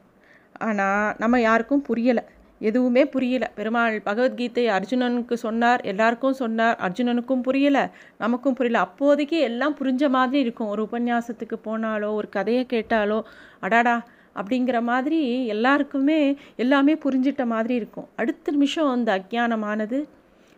ஆனால் 0.58 1.14
நம்ம 1.18 1.40
யாருக்கும் 1.40 1.84
புரியலை. 1.88 2.22
எதுவுமே 2.60 3.02
புரியல. 3.06 3.44
பெருமாள் 3.54 3.94
பகவத்கீதை 4.02 4.64
அர்ஜுனனுக்கு 4.68 5.32
சொன்னார் 5.34 5.80
எல்லாருக்கும் 5.82 6.32
சொன்னார் 6.32 6.76
அர்ஜுனனுக்கும் 6.86 7.44
புரியலை 7.46 7.84
நமக்கும் 8.18 8.54
புரியல. 8.54 8.80
அப்போதைக்கு 8.80 9.38
எல்லாம் 9.40 9.76
புரிஞ்ச 9.76 10.08
மாதிரி 10.08 10.42
இருக்கும். 10.42 10.68
ஒரு 10.68 10.88
உபன்யாசத்துக்கு 10.90 11.58
போனாலோ 11.64 12.10
ஒரு 12.14 12.28
கதையை 12.28 12.66
கேட்டாலோ 12.70 13.20
அடாடா 13.60 13.96
அப்படிங்கிற 14.36 14.78
மாதிரி 14.90 15.20
எல்லாருக்குமே 15.54 16.18
எல்லாமே 16.64 16.94
புரிஞ்சிட்ட 17.04 17.44
மாதிரி 17.54 17.74
இருக்கும். 17.80 18.08
அடுத்த 18.20 18.52
நிமிஷம் 18.56 18.90
அந்த 18.94 19.10
அஜ்ஞானமானது 19.18 19.98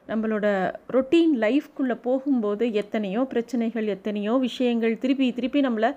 நம்மளோட 0.09 0.47
ரொட்டீன் 0.95 1.35
லைஃப்குள்ளே 1.45 1.97
போகும்போது 2.07 2.65
எத்தனையோ 2.83 3.21
பிரச்சனைகள் 3.33 3.87
எத்தனையோ 3.97 4.35
விஷயங்கள் 4.49 5.01
திருப்பி 5.03 5.29
திருப்பி 5.39 5.61
நம்மளை 5.69 5.91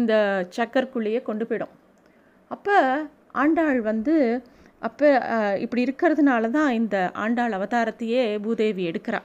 இந்த 0.00 0.14
சக்கர்க்குள்ளேயே 0.58 1.20
கொண்டு 1.28 1.44
போயிடும். 1.48 1.74
அப்போ 2.50 2.76
ஆண்டாள் 3.42 3.80
வந்து 3.90 4.14
அப்போ 4.86 5.08
இப்படி 5.64 5.82
இருக்கிறதுனால 5.86 6.50
தான் 6.56 6.70
இந்த 6.80 6.96
ஆண்டாள் 7.24 7.56
அவதாரத்தையே 7.58 8.22
பூதேவி 8.44 8.82
எடுக்கிறா. 8.90 9.20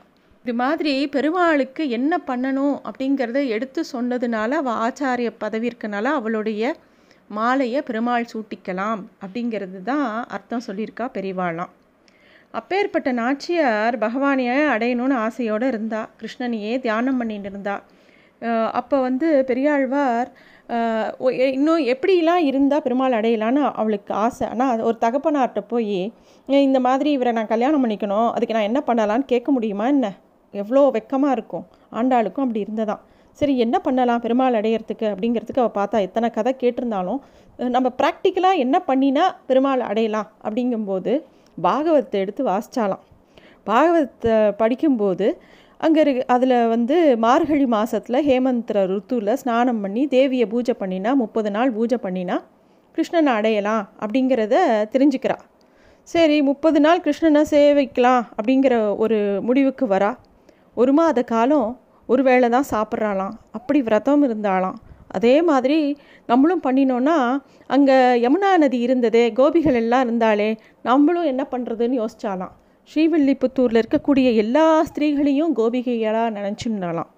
இது 0.46 0.54
மாதிரி 0.62 0.94
பெருமாளுக்கு 1.16 1.84
என்ன 1.98 2.14
பண்ணணும் 2.30 2.76
அப்படிங்கிறத 2.88 3.42
எடுத்து 3.56 3.82
சொன்னதுனால 3.92 4.50
அவள் 4.62 4.80
ஆச்சாரிய 4.86 5.30
பதவி 5.44 5.68
இருக்கனால 5.72 6.12
அவளுடைய 6.20 6.74
மாலையை 7.38 7.80
பெருமாள் 7.88 8.32
சூட்டிக்கலாம் 8.34 9.02
அப்படிங்கிறது 9.24 9.80
தான் 9.92 10.08
அர்த்தம் 10.36 10.66
சொல்லியிருக்கா 10.68 11.06
பெரிவாளாம் 11.18 11.72
அப்பேற்பட்ட 12.60 13.10
நாச்சியார் 13.20 13.96
பகவானையை 14.04 14.58
அடையணும்னு 14.74 15.16
ஆசையோடு 15.26 15.68
இருந்தா 15.74 16.02
கிருஷ்ணனையே 16.20 16.74
தியானம் 16.84 17.20
பண்ணிட்டு 17.22 17.50
இருந்தா. 17.52 17.76
அப்போ 18.80 18.96
வந்து 19.08 19.28
பெரியாழ்வார் 19.50 20.30
இன்னும் 21.56 21.82
எப்படிலாம் 21.94 22.44
இருந்தால் 22.50 22.84
பெருமாள் 22.86 23.18
அடையலான்னு 23.20 23.62
அவளுக்கு 23.82 24.12
ஆசை. 24.26 24.46
ஆனால் 24.54 24.84
ஒரு 24.90 24.98
தகப்பனார்கிட்ட 25.06 25.62
போய் 25.74 26.00
இந்த 26.68 26.80
மாதிரி 26.88 27.10
இவரை 27.18 27.32
நான் 27.38 27.52
கல்யாணம் 27.54 27.84
பண்ணிக்கணும் 27.84 28.30
அதுக்கு 28.36 28.58
நான் 28.58 28.70
என்ன 28.70 28.82
பண்ணலான்னு 28.90 29.26
கேட்க 29.34 29.52
முடியுமா 29.58 29.88
என்ன? 29.96 30.08
எவ்வளோ 30.54 30.84
வெக்கமாக 30.98 31.36
இருக்கும் 31.38 31.66
ஆண்டாளுக்கும் 32.00 32.46
அப்படி 32.46 32.64
இருந்ததான். 32.66 33.04
சரி 33.40 33.54
என்ன 33.58 33.76
பண்ணலாம் 33.80 34.22
பெருமாள் 34.22 34.58
அடையிறதுக்கு 34.60 35.06
அப்படிங்கிறதுக்கு 35.12 35.64
அவள் 35.64 35.78
பார்த்தா 35.80 36.04
எத்தனை 36.08 36.28
கதை 36.30 36.52
கேட்டிருந்தாலும் 36.62 37.20
நம்ம 37.60 37.88
ப்ராக்டிக்கலாக 38.02 38.58
என்ன 38.58 38.78
பண்ணினா 38.88 39.26
பெருமாள் 39.48 39.88
அடையலாம் 39.90 40.30
அப்படிங்கும்போது 40.44 41.14
பாகவத்தை 41.58 42.20
எடுத்து 42.20 42.44
வாசித்தாலாம் 42.44 43.04
பாகவத்தை 43.64 44.36
படிக்கும்போது 44.62 45.28
அங்கே 45.82 46.02
இரு 46.02 46.12
அதில் 46.28 46.56
வந்து 46.68 47.18
மார்கழி 47.18 47.66
மாதத்தில் 47.66 48.26
ஹேமந்திர 48.28 48.84
ருத்துவில் 48.92 49.40
ஸ்நானம் 49.42 49.82
பண்ணி 49.82 50.04
தேவியை 50.08 50.46
பூஜை 50.48 50.74
பண்ணினா 50.80 51.12
முப்பது 51.14 51.50
நாள் 51.52 51.72
பூஜை 51.72 51.98
பண்ணினா 52.06 52.38
கிருஷ்ணனை 52.98 53.32
அடையலாம் 53.40 53.84
அப்படிங்கிறத 54.02 54.56
தெரிஞ்சுக்கிறா. 54.94 55.38
சரி 56.08 56.38
முப்பது 56.42 56.80
நாள் 56.80 57.04
கிருஷ்ணனை 57.06 57.42
சேவிக்கலாம் 57.52 58.24
அப்படிங்கிற 58.38 58.74
ஒரு 59.04 59.18
முடிவுக்கு 59.48 59.86
வரா. 59.88 60.12
ஒரு 60.78 60.92
மாத 60.94 61.24
காலம் 61.24 61.70
ஒரு 62.10 62.22
வேளை 62.30 62.48
தான் 62.56 62.68
சாப்பிட்றாளாம். 62.72 63.34
அப்படி 63.58 63.80
விரதம் 63.88 64.24
இருந்தாலாம் 64.28 64.78
அதே 65.18 65.34
மாதிரி 65.50 65.78
நம்மளும் 66.30 66.64
பண்ணினோன்னா 66.66 67.18
அங்கே 67.76 67.98
யமுனா 68.24 68.50
நதி 68.64 68.78
இருந்ததே 68.88 69.24
கோபிகள் 69.40 69.78
எல்லாம் 69.82 70.04
இருந்தாலே 70.06 70.50
நம்மளும் 70.90 71.30
என்ன 71.32 71.44
பண்ணுறதுன்னு 71.52 72.00
யோசிச்சாலாம் 72.02 72.54
ஸ்ரீவில்லிபுத்தூரில் 72.90 73.82
இருக்கக்கூடிய 73.82 74.30
எல்லா 74.44 74.66
ஸ்திரீகளையும் 74.90 75.54
கோபிகைகளாக 75.60 76.34
நினச்சிருந்தாலாம் 76.38 77.12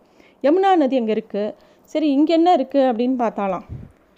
யமுனா 0.43 0.71
நதி 0.81 0.97
அங்கே 1.01 1.15
இருக்குது 1.17 1.53
சரி 1.93 2.07
இங்கே 2.17 2.33
என்ன 2.39 2.49
இருக்குது 2.57 2.87
அப்படின்னு 2.89 3.17
பார்த்தாலாம் 3.23 3.65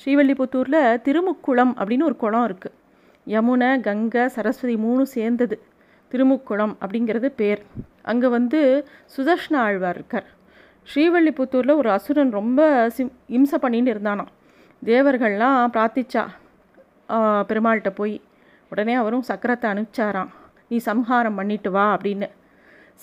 ஸ்ரீவில்லிபுத்தூரில் 0.01 0.81
திருமுக்குளம் 1.05 1.73
அப்படின்னு 1.79 2.07
ஒரு 2.09 2.17
குளம் 2.23 2.47
இருக்குது 2.49 2.75
யமுனை 3.27 3.69
கங்கை 3.85 4.23
சரஸ்வதி 4.35 4.75
மூணு 4.83 5.03
சேர்ந்தது. 5.13 5.55
திருமுக்குளம் 6.11 6.73
அப்படிங்கிறது 6.83 7.29
பேர். 7.39 7.61
அங்கே 8.11 8.27
வந்து 8.35 8.59
சுதர்ஷ்ண 9.15 9.53
ஆழ்வார் 9.63 9.97
இருக்கார். 9.99 10.27
ஸ்ரீவல்லிபுத்தூரில் 10.89 11.79
ஒரு 11.81 11.89
அசுரன் 11.95 12.31
ரொம்ப 12.37 12.61
சிம் 12.95 13.11
இம்சை 13.37 13.57
பண்ணின்னு 13.63 13.91
இருந்தானான் 13.93 14.31
தேவர்கள்லாம் 14.89 15.71
பிரார்த்திச்சா 15.73 16.23
பெருமாள்கிட்ட 17.49 17.91
போய். 17.99 18.15
உடனே 18.71 18.93
அவரும் 19.01 19.25
சக்கரத்தை 19.29 19.67
அனுப்பிச்சாராம். 19.73 20.29
நீ 20.69 20.77
சம்ஹாரம் 20.87 21.37
பண்ணிட்டு 21.39 21.69
வா 21.75 21.85
அப்படின்னு. 21.95 22.27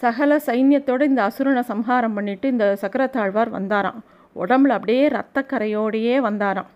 சகல 0.02 0.36
சைன்யத்தோடு 0.46 1.04
இந்த 1.10 1.20
அசுரனை 1.28 1.62
சம்ஹாரம் 1.72 2.16
பண்ணிட்டு 2.18 2.46
இந்த 2.54 2.66
சக்கரத்தாழ்வார் 2.82 3.50
வந்தாராம். 3.56 3.98
உடம்புல 4.36 4.76
அப்படியே 4.78 5.04
ரத்தக்கரையோடையே 5.16 6.16
வந்தாராம். 6.28 6.70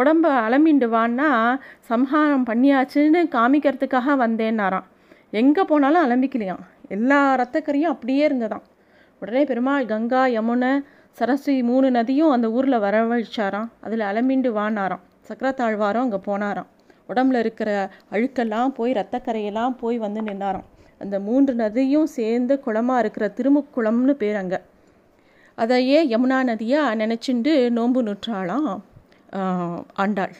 உடம்ப 0.00 0.26
அலமிண்டு 0.46 0.86
வான்னா 0.96 1.30
சம்ஹாரம் 1.90 2.46
பண்ணியாச்சுன்னு 2.50 3.22
காமிக்கிறதுக்காக 3.36 4.16
வந்தேன்னாராம். 4.24 4.86
எங்கே 5.42 5.64
போனாலும் 5.72 6.04
அலம்பிக்கலையாம். 6.06 6.62
எல்லா 6.96 7.20
ரத்தக்கரையும் 7.42 7.92
அப்படியே 7.94 8.22
இருந்ததாம். 8.28 8.64
உடனே 9.24 9.42
பெருமாள் 9.50 9.90
கங்கா 9.92 10.22
யமுனை 10.36 10.70
சரஸ்வதி 11.18 11.62
மூணு 11.70 11.88
நதியும் 11.96 12.32
அந்த 12.34 12.46
ஊரில் 12.56 12.82
வரவழிச்சாராம். 12.84 13.68
அதில் 13.86 14.02
அலமிண்டு 14.10 14.50
வானாராம். 14.58 15.02
சக்கரத்தாழ்வாரம் 15.28 16.04
அங்கே 16.06 16.20
போனாராம். 16.28 16.68
உடம்புல 17.10 17.40
இருக்கிற 17.44 17.70
அழுக்கெல்லாம் 18.14 18.72
போய் 18.78 18.92
ரத்தக்கரையெல்லாம் 18.98 19.74
போய் 19.82 19.98
வந்து 20.04 20.20
நின்னாராம். 20.28 20.66
அந்த 21.02 21.16
மூன்று 21.26 21.52
நதியும் 21.62 22.08
சேர்ந்து 22.16 22.54
குளமாக 22.64 23.02
இருக்கிற 23.02 23.26
திருமுக்குளம்னு 23.38 24.14
பேர் 24.22 24.38
அங்கே. 24.42 24.60
அதையே 25.58 25.98
யமுனா 26.12 26.38
நதியாக 26.50 26.98
நினச்சிண்டு 27.02 27.54
நோன்பு 27.76 28.02
நுற்றாலாம் 28.08 28.68
ஆண்டாள். 30.04 30.34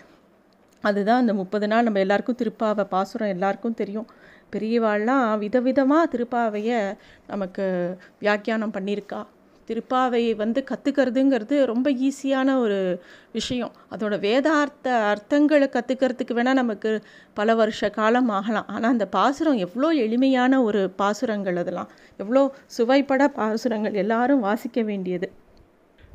அதுதான் 0.85 1.23
அந்த 1.23 1.35
முப்பது 1.41 1.67
நாள் 1.73 1.87
நம்ம 1.87 2.01
எல்லாருக்கும் 2.05 2.41
திருப்பாவை 2.41 2.85
பாசுரம் 2.95 3.33
எல்லாருக்கும் 3.35 3.79
தெரியும். 3.81 4.09
பெரியவாள்லாம் 4.57 5.29
விதவிதமாக 5.45 6.11
திருப்பாவையை 6.15 6.81
நமக்கு 7.27 7.65
வியாக்கியானம் 8.21 8.77
பண்ணியிருக்கா. 8.77 9.21
திருப்பாவையை 9.69 10.33
வந்து 10.37 10.65
கற்றுக்கிறதுங்கிறது 10.71 11.65
ரொம்ப 11.65 11.91
ஈஸியான 12.07 12.57
ஒரு 12.59 12.79
விஷயம். 13.33 13.73
அதோட 13.91 14.15
வேதார்த்த 14.27 14.89
அர்த்தங்களை 15.11 15.69
கற்றுக்கிறதுக்கு 15.77 16.35
வேணால் 16.39 16.61
நமக்கு 16.63 16.91
பல 17.35 17.55
வருஷ 17.55 17.91
காலம் 17.91 18.29
ஆகலாம். 18.29 18.69
ஆனால் 18.69 18.91
அந்த 18.91 19.07
பாசுரம் 19.07 19.63
எவ்வளோ 19.67 19.91
எளிமையான 20.05 20.63
ஒரு 20.63 20.83
பாசுரங்கள் 20.97 21.57
அதெல்லாம். 21.57 21.91
எவ்வளோ 22.17 22.43
சுவைப்பட 22.77 23.29
பாசுரங்கள் 23.39 24.01
எல்லாரும் 24.05 24.41
வாசிக்க 24.41 24.83
வேண்டியது. 24.83 25.31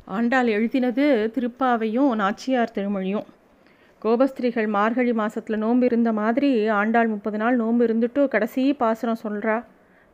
ஆண்டாள் 0.04 0.48
எழுதினது 0.56 1.04
திருப்பாவையும் 1.34 2.14
நாச்சியார் 2.22 2.76
திருமொழியும். 2.76 3.28
கோபஸ்திரிகள் 4.04 4.68
மார்கழி 4.76 5.12
மாதத்தில் 5.20 5.62
நோன்பு 5.62 5.84
இருந்த 5.88 6.10
மாதிரி 6.18 6.50
ஆண்டாள் 6.80 7.08
முப்பது 7.08 7.38
நாள் 7.42 7.56
நோன்பு 7.56 7.82
இருந்துட்டு 7.86 8.20
கடைசி 8.34 8.62
பாசுரம் 8.82 9.22
சொல்கிறா 9.24 9.56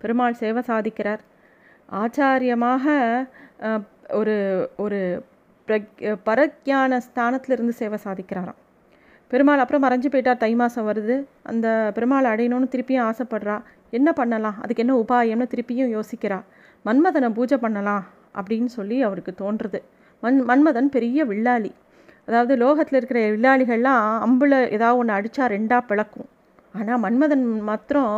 பெருமாள் 0.00 0.38
சேவை 0.40 0.62
சாதிக்கிறார். 0.66 1.22
ஆச்சாரியமாக 2.00 2.84
ஒரு 4.20 4.34
ஒரு 4.84 5.00
பிரக் 5.68 7.00
ஸ்தானத்தில் 7.06 7.54
இருந்து 7.56 7.74
சேவை 7.80 7.98
சாதிக்கிறாராம். 8.04 8.58
பெருமாள் 9.30 9.62
அப்புறம் 9.62 9.84
மறைஞ்சு 9.84 10.08
போயிட்டார். 10.10 10.42
தை 10.42 10.52
மாதம் 10.54 10.88
வருது. 10.88 11.14
அந்த 11.42 11.66
பெருமாள் 11.94 12.30
அடையணும்னு 12.32 12.72
திருப்பியும் 12.74 13.06
ஆசைப்படுறா. 13.08 13.56
என்ன 13.98 14.08
பண்ணலாம்? 14.12 14.58
அதுக்கு 14.62 14.84
என்ன 14.84 14.94
உபாயம்னு 15.04 15.50
திருப்பியும் 15.54 15.92
யோசிக்கிறா. 15.96 16.38
மன்மதனை 16.84 17.30
பூஜை 17.38 17.58
பண்ணலாம் 17.58 18.04
அப்படின்னு 18.40 18.70
சொல்லி 18.78 18.96
அவருக்கு 19.08 19.32
தோன்றுறது 19.42 19.80
மண் 20.22 20.38
மன்மதன் 20.50 20.94
பெரிய 20.94 21.24
வில்லாளி. 21.26 21.72
அதாவது 22.28 22.52
லோகத்தில் 22.64 22.98
இருக்கிற 22.98 23.20
வில்லாளிகள்லாம் 23.34 24.06
அம்பில் 24.26 24.56
ஏதாவது 24.76 24.98
ஒன்று 25.00 25.16
அடித்தா 25.18 25.44
ரெண்டாக 25.56 25.82
பிளக்கும். 25.90 26.28
ஆனால் 26.78 27.00
மன்மதன் 27.04 27.44
மாத்திரம் 27.68 28.14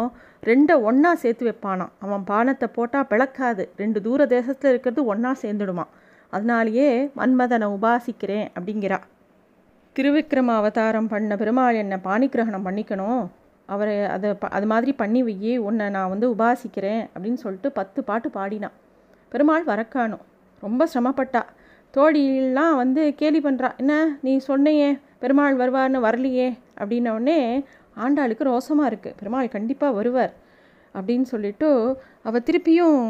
ரெண்டை 0.48 0.74
ஒன்றா 0.88 1.10
சேர்த்து 1.22 1.44
வைப்பானான் 1.48 1.92
அவன் 2.04 2.24
பானத்தை 2.30 2.66
போட்டால் 2.76 3.08
பிளக்காது. 3.10 3.64
ரெண்டு 3.82 3.98
தூர 4.06 4.26
தேசத்தில் 4.36 4.70
இருக்கிறது 4.72 5.02
ஒன்றா 5.12 5.32
சேர்ந்துடுவான் 5.42 5.92
அதனாலேயே 6.32 6.88
மன்மதனை 7.18 7.66
உபாசிக்கிறேன் 7.76 8.46
அப்படிங்கிறா. 8.56 8.98
திருவிக்ரம 9.96 10.54
அவதாரம் 10.60 11.10
பண்ண 11.12 11.36
பெருமாள் 11.42 11.80
என்னை 11.82 11.98
பாணிகிரகணம் 12.08 12.66
பண்ணிக்கணும். 12.66 13.22
அவரை 13.74 13.94
அதை 14.14 14.28
அது 14.56 14.66
மாதிரி 14.72 14.92
பண்ணி 15.00 15.20
வையே 15.28 15.54
உன்னை 15.68 15.86
நான் 15.96 16.12
வந்து 16.12 16.26
உபாசிக்கிறேன் 16.34 17.02
அப்படின்னு 17.14 17.40
சொல்லிட்டு 17.44 17.70
பத்து 17.78 18.00
பாட்டு 18.08 18.28
பாடினான். 18.36 18.76
பெருமாள் 19.32 19.64
வரக்கானும் 19.72 20.24
ரொம்ப 20.66 20.82
சிரமப்பட்டா. 20.92 21.42
தோழிலாம் 21.96 22.76
வந்து 22.76 23.02
கேலி 23.20 23.40
பண்ணுறா 23.44 23.68
என்ன 23.76 24.18
நீ 24.22 24.32
சொன்னையே 24.48 24.88
பெருமாள் 25.18 25.56
வருவார்னு 25.56 26.00
வரலையே? 26.06 26.48
அப்படின்னோடனே 26.80 27.40
ஆண்டாளுக்கு 28.04 28.44
ரோசமாக 28.50 28.90
இருக்குது 28.90 29.16
பெருமாள் 29.20 29.48
கண்டிப்பாக 29.48 29.92
வருவார். 29.92 30.34
அப்படின்னு 30.94 31.26
சொல்லிட்டு 31.32 31.68
அவள் 32.22 32.44
திருப்பியும் 32.48 33.00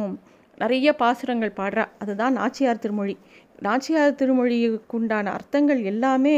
நிறைய 0.59 0.93
பாசுரங்கள் 0.93 1.59
பாடுறா. 1.61 1.85
அதுதான் 1.99 2.33
நாச்சியார் 2.33 2.83
திருமொழி. 2.85 3.17
நாச்சியார் 3.63 4.17
திருமொழிக்குண்டான 4.21 5.27
அர்த்தங்கள் 5.37 5.81
எல்லாமே 5.83 6.37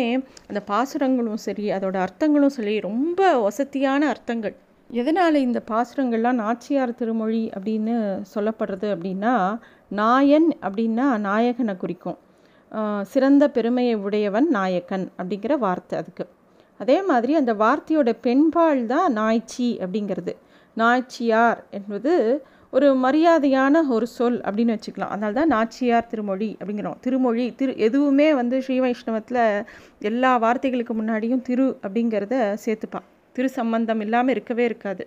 அந்த 0.48 0.60
பாசுரங்களும் 0.70 1.42
சரி 1.46 1.66
அதோட 1.70 1.96
அர்த்தங்களும் 2.06 2.54
சரி 2.56 2.74
ரொம்ப 2.80 3.38
வசதியான 3.38 4.08
அர்த்தங்கள். 4.08 4.54
எதனால் 4.90 5.34
இந்த 5.34 5.62
பாசுரங்கள்லாம் 5.70 6.40
நாச்சியார் 6.44 6.94
திருமொழி 6.94 7.50
அப்படின்னு 7.56 7.96
சொல்லப்படுறது 8.34 8.88
அப்படின்னா 8.94 9.34
நாயன் 10.00 10.50
அப்படின்னா 10.62 11.06
நாயகனை 11.28 11.76
குறிக்கும். 11.76 12.18
சிறந்த 13.12 13.44
பெருமையை 13.56 13.94
உடையவன் 14.06 14.48
நாயக்கன் 14.56 15.06
அப்படிங்கிற 15.18 15.52
வார்த்தை 15.64 15.96
அதுக்கு. 16.02 16.24
அதே 16.80 16.98
மாதிரி 17.08 17.32
அந்த 17.40 17.52
வார்த்தையோட 17.62 18.10
பெண்பால் 18.26 18.82
தான் 18.92 19.10
நாய்ச்சி 19.20 19.68
அப்படிங்கிறது. 19.84 20.32
நாய்ச்சியார் 20.76 21.60
என்பது 21.78 22.12
ஒரு 22.72 22.88
மரியாதையான 23.04 23.82
ஒரு 23.94 24.06
சொல் 24.16 24.38
அப்படின்னு 24.46 24.74
வச்சுக்கலாம். 24.76 25.12
அதனால 25.14 25.32
தான் 25.38 25.52
நாச்சியார் 25.54 26.10
திருமொழி 26.10 26.50
அப்படிங்கிறோம். 26.58 26.98
திருமொழி 27.04 27.46
திரு 27.60 27.72
எதுவுமே 27.86 28.28
வந்து 28.40 28.56
ஸ்ரீ 28.66 28.76
வைஷ்ணவத்தில் 28.84 29.42
எல்லா 30.10 30.30
வார்த்தைகளுக்கு 30.44 30.94
முன்னாடியும் 31.00 31.42
திரு 31.48 31.66
அப்படிங்கிறத 31.84 32.36
சேர்த்துப்பா 32.64 33.00
திரு 33.36 33.48
சம்பந்தம் 33.58 34.02
இல்லாமல் 34.04 34.34
இருக்கவே 34.34 34.64
இருக்காது. 34.70 35.04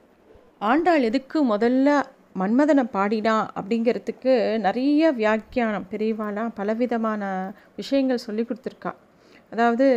ஆண்டாள் 0.71 1.07
எதுக்கு 1.09 1.39
முதல்ல 1.53 1.87
மன்மதனை 2.35 2.83
பாடினான் 2.83 3.49
அப்படிங்கிறதுக்கு 3.55 4.33
நிறைய 4.57 5.11
வியாக்கியானம் 5.11 5.89
பெரியவாலாம் 5.91 6.55
பலவிதமான 6.55 7.23
விஷயங்கள் 7.75 8.25
சொல்லி 8.27 8.45
கொடுத்துருக்கா. 8.45 8.91
அதாவது 9.51 9.87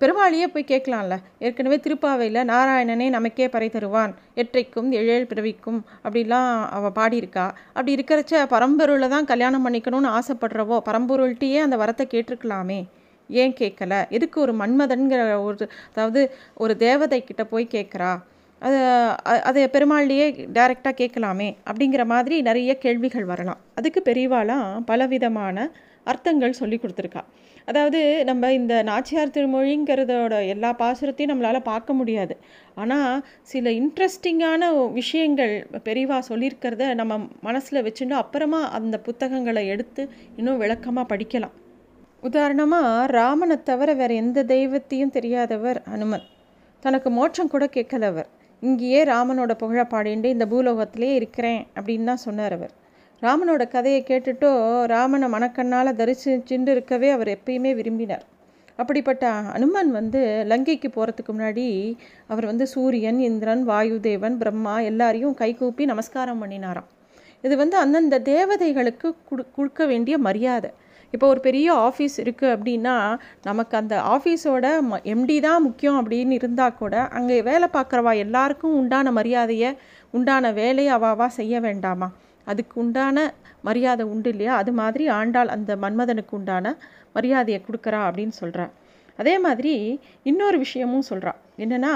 பெருமாளியே 0.00 0.46
போய் 0.46 0.70
கேட்கலாம்ல. 0.70 1.14
ஏற்கனவே 1.38 1.76
திருப்பாவையில் 1.76 2.48
நாராயணனே 2.50 3.08
நமக்கே 3.08 3.48
பறை 3.48 3.68
தருவான். 3.68 4.14
எற்றைக்கும் 4.34 4.90
எழேல் 4.90 5.26
பிறவிக்கும் 5.26 5.80
அப்படிலாம் 6.04 6.68
அவள் 6.68 6.96
பாடியிருக்கா. 6.98 7.46
அப்படி 7.66 7.94
இருக்கிறச்ச 7.94 8.42
பரம்பொருளில் 8.46 9.08
தான் 9.08 9.24
கல்யாணம் 9.24 9.66
பண்ணிக்கணும்னு 9.66 10.18
ஆசைப்படுறவோ 10.18 10.78
பரம்பொருள்கிட்டயே 10.88 11.60
அந்த 11.60 11.76
வரத்தை 11.76 12.06
கேட்டிருக்கலாமே. 12.14 12.80
ஏன் 13.30 13.54
கேட்கல? 13.60 13.94
எதுக்கு 14.10 14.40
ஒரு 14.40 14.52
மன்மதன்கிற 14.52 15.42
ஒரு 15.42 15.68
அதாவது 15.92 16.20
ஒரு 16.54 16.76
தேவதை 16.76 17.24
கிட்ட 17.24 17.44
போய் 17.44 17.66
கேட்குறா? 17.70 18.12
அது 18.66 18.78
அதை 19.48 19.60
பெருமாள்லேயே 19.74 20.26
டைரெக்டாக 20.56 20.94
கேட்கலாமே 21.00 21.46
அப்படிங்கிற 21.68 22.02
மாதிரி 22.12 22.36
நிறைய 22.48 22.70
கேள்விகள் 22.84 23.30
வரலாம். 23.30 23.60
அதுக்கு 23.78 24.00
பெரியவாலாம் 24.08 24.66
பலவிதமான 24.90 25.66
அர்த்தங்கள் 26.10 26.58
சொல்லி 26.58 26.76
கொடுத்துருக்கா. 26.82 27.22
அதாவது 27.70 28.00
நம்ம 28.28 28.50
இந்த 28.58 28.74
நாச்சியார் 28.88 29.32
திருமொழிங்கிறதோட 29.34 30.34
எல்லா 30.54 30.70
பாசுரத்தையும் 30.80 31.30
நம்மளால் 31.32 31.68
பார்க்க 31.68 31.92
முடியாது. 32.00 32.34
ஆனால் 32.82 33.22
சில 33.50 33.70
இன்ட்ரெஸ்டிங்கான 33.80 34.70
விஷயங்கள் 35.00 35.54
பெரிவா 35.88 36.18
சொல்லியிருக்கிறத 36.30 36.88
நம்ம 37.00 37.18
மனசில் 37.48 37.84
வச்சுட்டு 37.86 38.16
அப்புறமா 38.22 38.60
அந்த 38.78 38.98
புத்தகங்களை 39.08 39.62
எடுத்து 39.74 40.04
இன்னும் 40.36 40.60
விளக்கமாக 40.64 41.06
படிக்கலாம். 41.12 41.54
உதாரணமாக 42.28 43.06
ராமனை 43.18 43.56
தவிர 43.70 43.90
வேறு 44.00 44.16
எந்த 44.24 44.44
தெய்வத்தையும் 44.54 45.14
தெரியாதவர் 45.18 45.80
அனுமன். 45.94 46.26
தனக்கு 46.82 47.08
மோட்சம் 47.10 47.52
கூட 47.54 47.64
கேட்கலவர். 47.76 48.28
இங்கேயே 48.62 49.00
ராமனோட 49.04 49.52
புகழ 49.62 49.82
பாடிண்டு 49.92 50.28
இந்த 50.34 50.46
பூலோகத்திலே 50.52 51.10
இருக்கிறேன் 51.18 51.62
அப்படின்னு 51.76 52.08
தான் 52.10 52.24
சொன்னார் 52.26 52.54
அவர். 52.56 52.72
ராமனோட 53.22 53.62
கதையை 53.68 54.00
கேட்டுட்டோ 54.10 54.50
ராமனை 54.92 55.28
மனக்கண்ணால் 55.34 55.98
தரிசிச்சுட்டு 56.00 56.70
இருக்கவே 56.74 57.08
அவர் 57.16 57.30
எப்பயுமே 57.36 57.72
விரும்பினார். 57.80 58.24
அப்படிப்பட்ட 58.76 59.24
அனுமன் 59.56 59.90
வந்து 59.98 60.20
லங்கைக்கு 60.50 60.88
போகிறதுக்கு 60.94 61.32
முன்னாடி 61.36 61.66
அவர் 62.32 62.46
வந்து 62.50 62.66
சூரியன் 62.66 63.18
இந்திரன் 63.28 63.64
வாயுதேவன் 63.68 64.36
பிரம்மா 64.42 64.76
எல்லாரையும் 64.90 65.34
கைகூப்பி 65.40 65.84
நமஸ்காரம் 65.92 66.40
பண்ணினாராம். 66.42 66.88
இது 67.46 67.54
வந்து 67.56 67.76
அந்தந்த 67.84 68.22
தேவதைகளுக்கு 68.32 69.08
கொடுக்க 69.56 69.86
வேண்டிய 69.92 70.14
மரியாதை. 70.28 70.70
இப்போ 71.12 71.26
ஒரு 71.26 71.40
பெரிய 71.40 71.68
ஆஃபீஸ் 71.88 72.16
இருக்குது 72.16 72.52
அப்படின்னா 72.54 72.94
நமக்கு 73.42 73.76
அந்த 73.76 73.94
ஆஃபீஸோட 74.10 74.66
எம்டி 75.04 75.40
தான் 75.40 75.62
முக்கியம் 75.62 75.98
அப்படின்னு 76.02 76.30
இருந்தால் 76.30 76.76
கூட 76.76 77.00
அங்கே 77.08 77.42
வேலை 77.42 77.68
பார்க்குறவா 77.72 78.16
எல்லாருக்கும் 78.16 78.76
உண்டான 78.76 79.10
மரியாதையை 79.10 79.70
உண்டான 80.10 80.52
வேலையை 80.52 80.92
அவாவா 80.94 81.26
செய்ய 81.26 81.60
வேண்டாமா? 81.60 82.08
அதுக்கு 82.46 82.80
உண்டான 82.80 83.16
மரியாதை 83.62 84.04
உண்டு 84.04 84.30
இல்லையா? 84.30 84.56
அது 84.56 84.72
மாதிரி 84.72 85.08
ஆண்டாள் 85.08 85.48
அந்த 85.48 85.76
மன்மதனுக்கு 85.76 86.34
உண்டான 86.36 86.74
மரியாதையை 87.12 87.60
கொடுக்குறா 87.60 88.00
அப்படின்னு 88.08 88.34
சொல்கிறா 88.40 88.66
அதே 89.18 89.38
மாதிரி 89.38 89.74
இன்னொரு 90.22 90.58
விஷயமும் 90.58 91.08
சொல்கிறா 91.10 91.32
என்னென்னா 91.58 91.94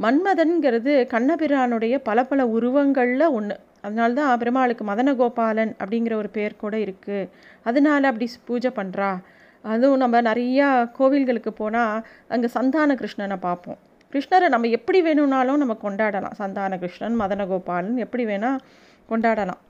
மன்மதன்கிறது 0.00 0.92
கண்ணபிரானுடைய 1.10 1.94
பல 1.98 2.24
பல 2.24 2.46
உருவங்களில் 2.46 3.26
ஒன்று 3.30 3.56
அதனால்தான் 3.84 4.38
பெருமாளுக்கு 4.42 4.84
மதனகோபாலன் 4.90 5.72
அப்படிங்கிற 5.82 6.14
ஒரு 6.22 6.30
பேர் 6.36 6.60
கூட 6.62 6.74
இருக்குது 6.86 7.30
அதனால 7.70 8.02
அப்படி 8.10 8.28
பூஜை 8.50 8.70
பண்ணுறா 8.78 9.10
அதுவும் 9.64 10.02
நம்ம 10.02 10.16
நிறையா 10.28 10.68
கோவில்களுக்கு 10.98 11.50
போனால் 11.60 12.00
அங்கே 12.34 12.48
சந்தான 12.56 12.94
கிருஷ்ணனை 13.00 13.36
பார்ப்போம். 13.44 13.78
கிருஷ்ணரை 14.12 14.48
நம்ம 14.54 14.70
எப்படி 14.78 14.98
வேணும்னாலும் 15.06 15.60
நம்ம 15.62 15.74
கொண்டாடலாம். 15.84 16.34
சந்தான 16.40 16.76
கிருஷ்ணன் 16.82 17.16
மதனகோபாலன் 17.22 17.96
எப்படி 18.04 18.24
வேணால் 18.30 18.60
கொண்டாடலாம். 19.08 19.62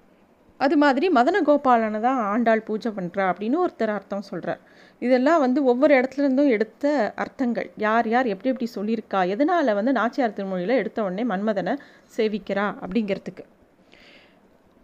அது 0.60 0.76
மாதிரி 0.82 1.06
மதன 1.18 1.36
கோபாலனை 1.46 2.00
தான் 2.08 2.20
ஆண்டாள் 2.32 2.66
பூஜை 2.66 2.90
பண்ணுறா 2.98 3.24
அப்படின்னு 3.30 3.56
ஒருத்தர் 3.62 3.94
அர்த்தம் 3.96 4.28
சொல்கிறார் 4.30 4.60
இதெல்லாம் 5.02 5.40
வந்து 5.44 5.60
ஒவ்வொரு 5.70 5.92
இடத்துலேருந்தும் 6.00 6.52
எடுத்த 6.56 6.84
அர்த்தங்கள். 7.22 7.68
யார் 7.86 8.08
யார் 8.12 8.30
எப்படி 8.34 8.52
எப்படி 8.52 8.68
சொல்லியிருக்கா 8.76 9.22
எதனால் 9.34 9.76
வந்து 9.78 9.92
நாச்சியார் 10.00 10.36
திருமொழியில் 10.38 10.80
எடுத்த 10.82 10.98
உடனே 11.06 11.24
மன்மதனை 11.32 11.74
சேவிக்கிறா 12.16 12.66
அப்படிங்கிறதுக்கு. 12.84 13.44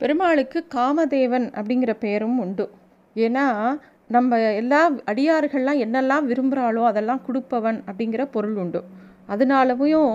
பெருமாளுக்கு 0.01 0.59
காமதேவன் 0.75 1.47
அப்படிங்கிற 1.59 1.93
பெயரும் 2.05 2.39
உண்டு. 2.45 2.67
ஏன்னா 3.17 3.45
நம்ம 4.15 4.39
எல்லா 4.61 4.81
அடியார்கள்லாம் 5.11 5.81
என்னெல்லாம் 5.85 6.29
விரும்புகிறாளோ 6.31 6.83
அதெல்லாம் 6.91 7.23
கொடுப்பவன் 7.27 7.79
அப்படிங்கிற 7.89 8.23
பொருள் 8.37 8.57
உண்டு. 8.63 8.81
அதனாலவும் 9.33 10.15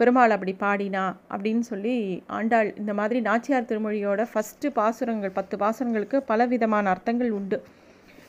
பெருமாள் 0.00 0.34
அப்படி 0.34 0.52
பாடினா 0.64 1.04
அப்படின்னு 1.32 1.64
சொல்லி 1.70 1.94
ஆண்டாள் 2.38 2.68
இந்த 2.80 2.92
மாதிரி 2.98 3.18
நாச்சியார் 3.28 3.68
திருமொழியோட 3.70 4.22
ஃபஸ்ட்டு 4.32 4.72
பாசுரங்கள் 4.78 5.36
பத்து 5.38 5.56
பாசுரங்களுக்கு 5.62 6.18
பல 6.30 6.46
விதமான 6.52 6.90
அர்த்தங்கள் 6.94 7.32
உண்டு. 7.38 7.58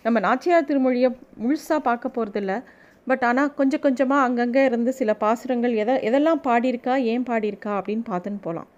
நம்ம 0.05 0.17
நாச்சியார் 0.27 0.67
திருமொழியை 0.69 1.09
முழுசாக 1.43 1.81
பார்க்க 1.89 2.15
போகிறதில்ல 2.17 2.53
பட் 3.07 3.23
ஆனால் 3.29 3.53
கொஞ்சம் 3.59 3.83
கொஞ்சமாக 3.85 4.25
அங்கங்கே 4.27 4.63
இருந்து 4.69 4.91
சில 4.99 5.13
பாசுரங்கள் 5.23 5.79
எதை 5.83 5.95
எதெல்லாம் 6.09 6.43
பாடியிருக்கா 6.47 6.95
ஏன் 7.13 7.27
பாடியிருக்கா 7.29 7.71
அப்படின்னு 7.79 8.05
பார்த்துன்னு 8.11 8.41
போகலாம் 8.47 8.69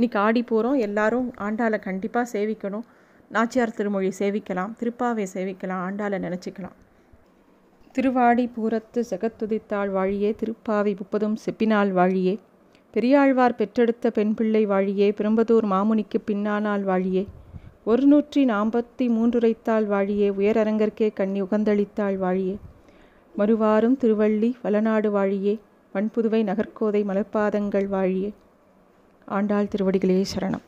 இன்றைக்கி 0.00 0.16
ஆடி 0.16 0.42
போகிறோம் 0.42 0.74
எல்லாரும் 0.74 1.32
ஆண்டாளை 1.38 1.78
கண்டிப்பாக 1.78 2.38
சேவிக்கணும். 2.38 2.84
நாச்சியார் 3.28 3.74
திருமொழி 3.74 4.10
சேவிக்கலாம். 4.18 4.70
திருப்பாவை 4.80 5.26
சேவிக்கலாம். 5.34 5.80
ஆண்டாளை 5.86 6.18
நினச்சிக்கலாம். 6.26 6.76
திருவாடி 7.92 8.46
பூரத்து 8.46 9.04
செகத்துதித்தாள் 9.10 9.90
வாழியே 9.90 10.34
திருப்பாவி 10.42 10.96
முப்பதும் 10.96 11.36
செப்பினாள் 11.44 11.90
வாழியே. 11.92 12.38
பெரியாழ்வார் 12.90 13.54
பெற்றெடுத்த 13.54 14.10
பெண் 14.10 14.34
பிள்ளை 14.34 14.66
வாழியே 14.66 15.10
பிரம்பதூர் 15.10 15.68
மாமுனிக்கு 15.74 16.20
பின்னானால் 16.26 16.82
வாழியே. 16.82 17.26
ஒரு 17.84 18.06
நூற்றி 18.06 18.44
நாற்பத்தி 18.44 19.06
மூன்றுரைத்தாள் 19.16 19.86
வாழியே 19.86 20.30
உயரரங்கற்கே 20.30 21.12
கண்ணி 21.12 21.42
உகந்தளித்தாள் 21.42 22.18
வாழியே. 22.18 22.56
மறுவாரும் 23.38 23.96
திருவள்ளி 23.96 24.56
வளநாடு 24.62 25.10
வாழியே. 25.10 25.58
வன்புதுவை 25.94 26.42
நகர்கோதை 26.44 27.02
மலர்பாதங்கள் 27.04 27.88
வாழியே. 27.88 28.32
ஆண்டாள் 29.36 29.70
திருவடிகளே 29.72 30.24
சரணம். 30.34 30.64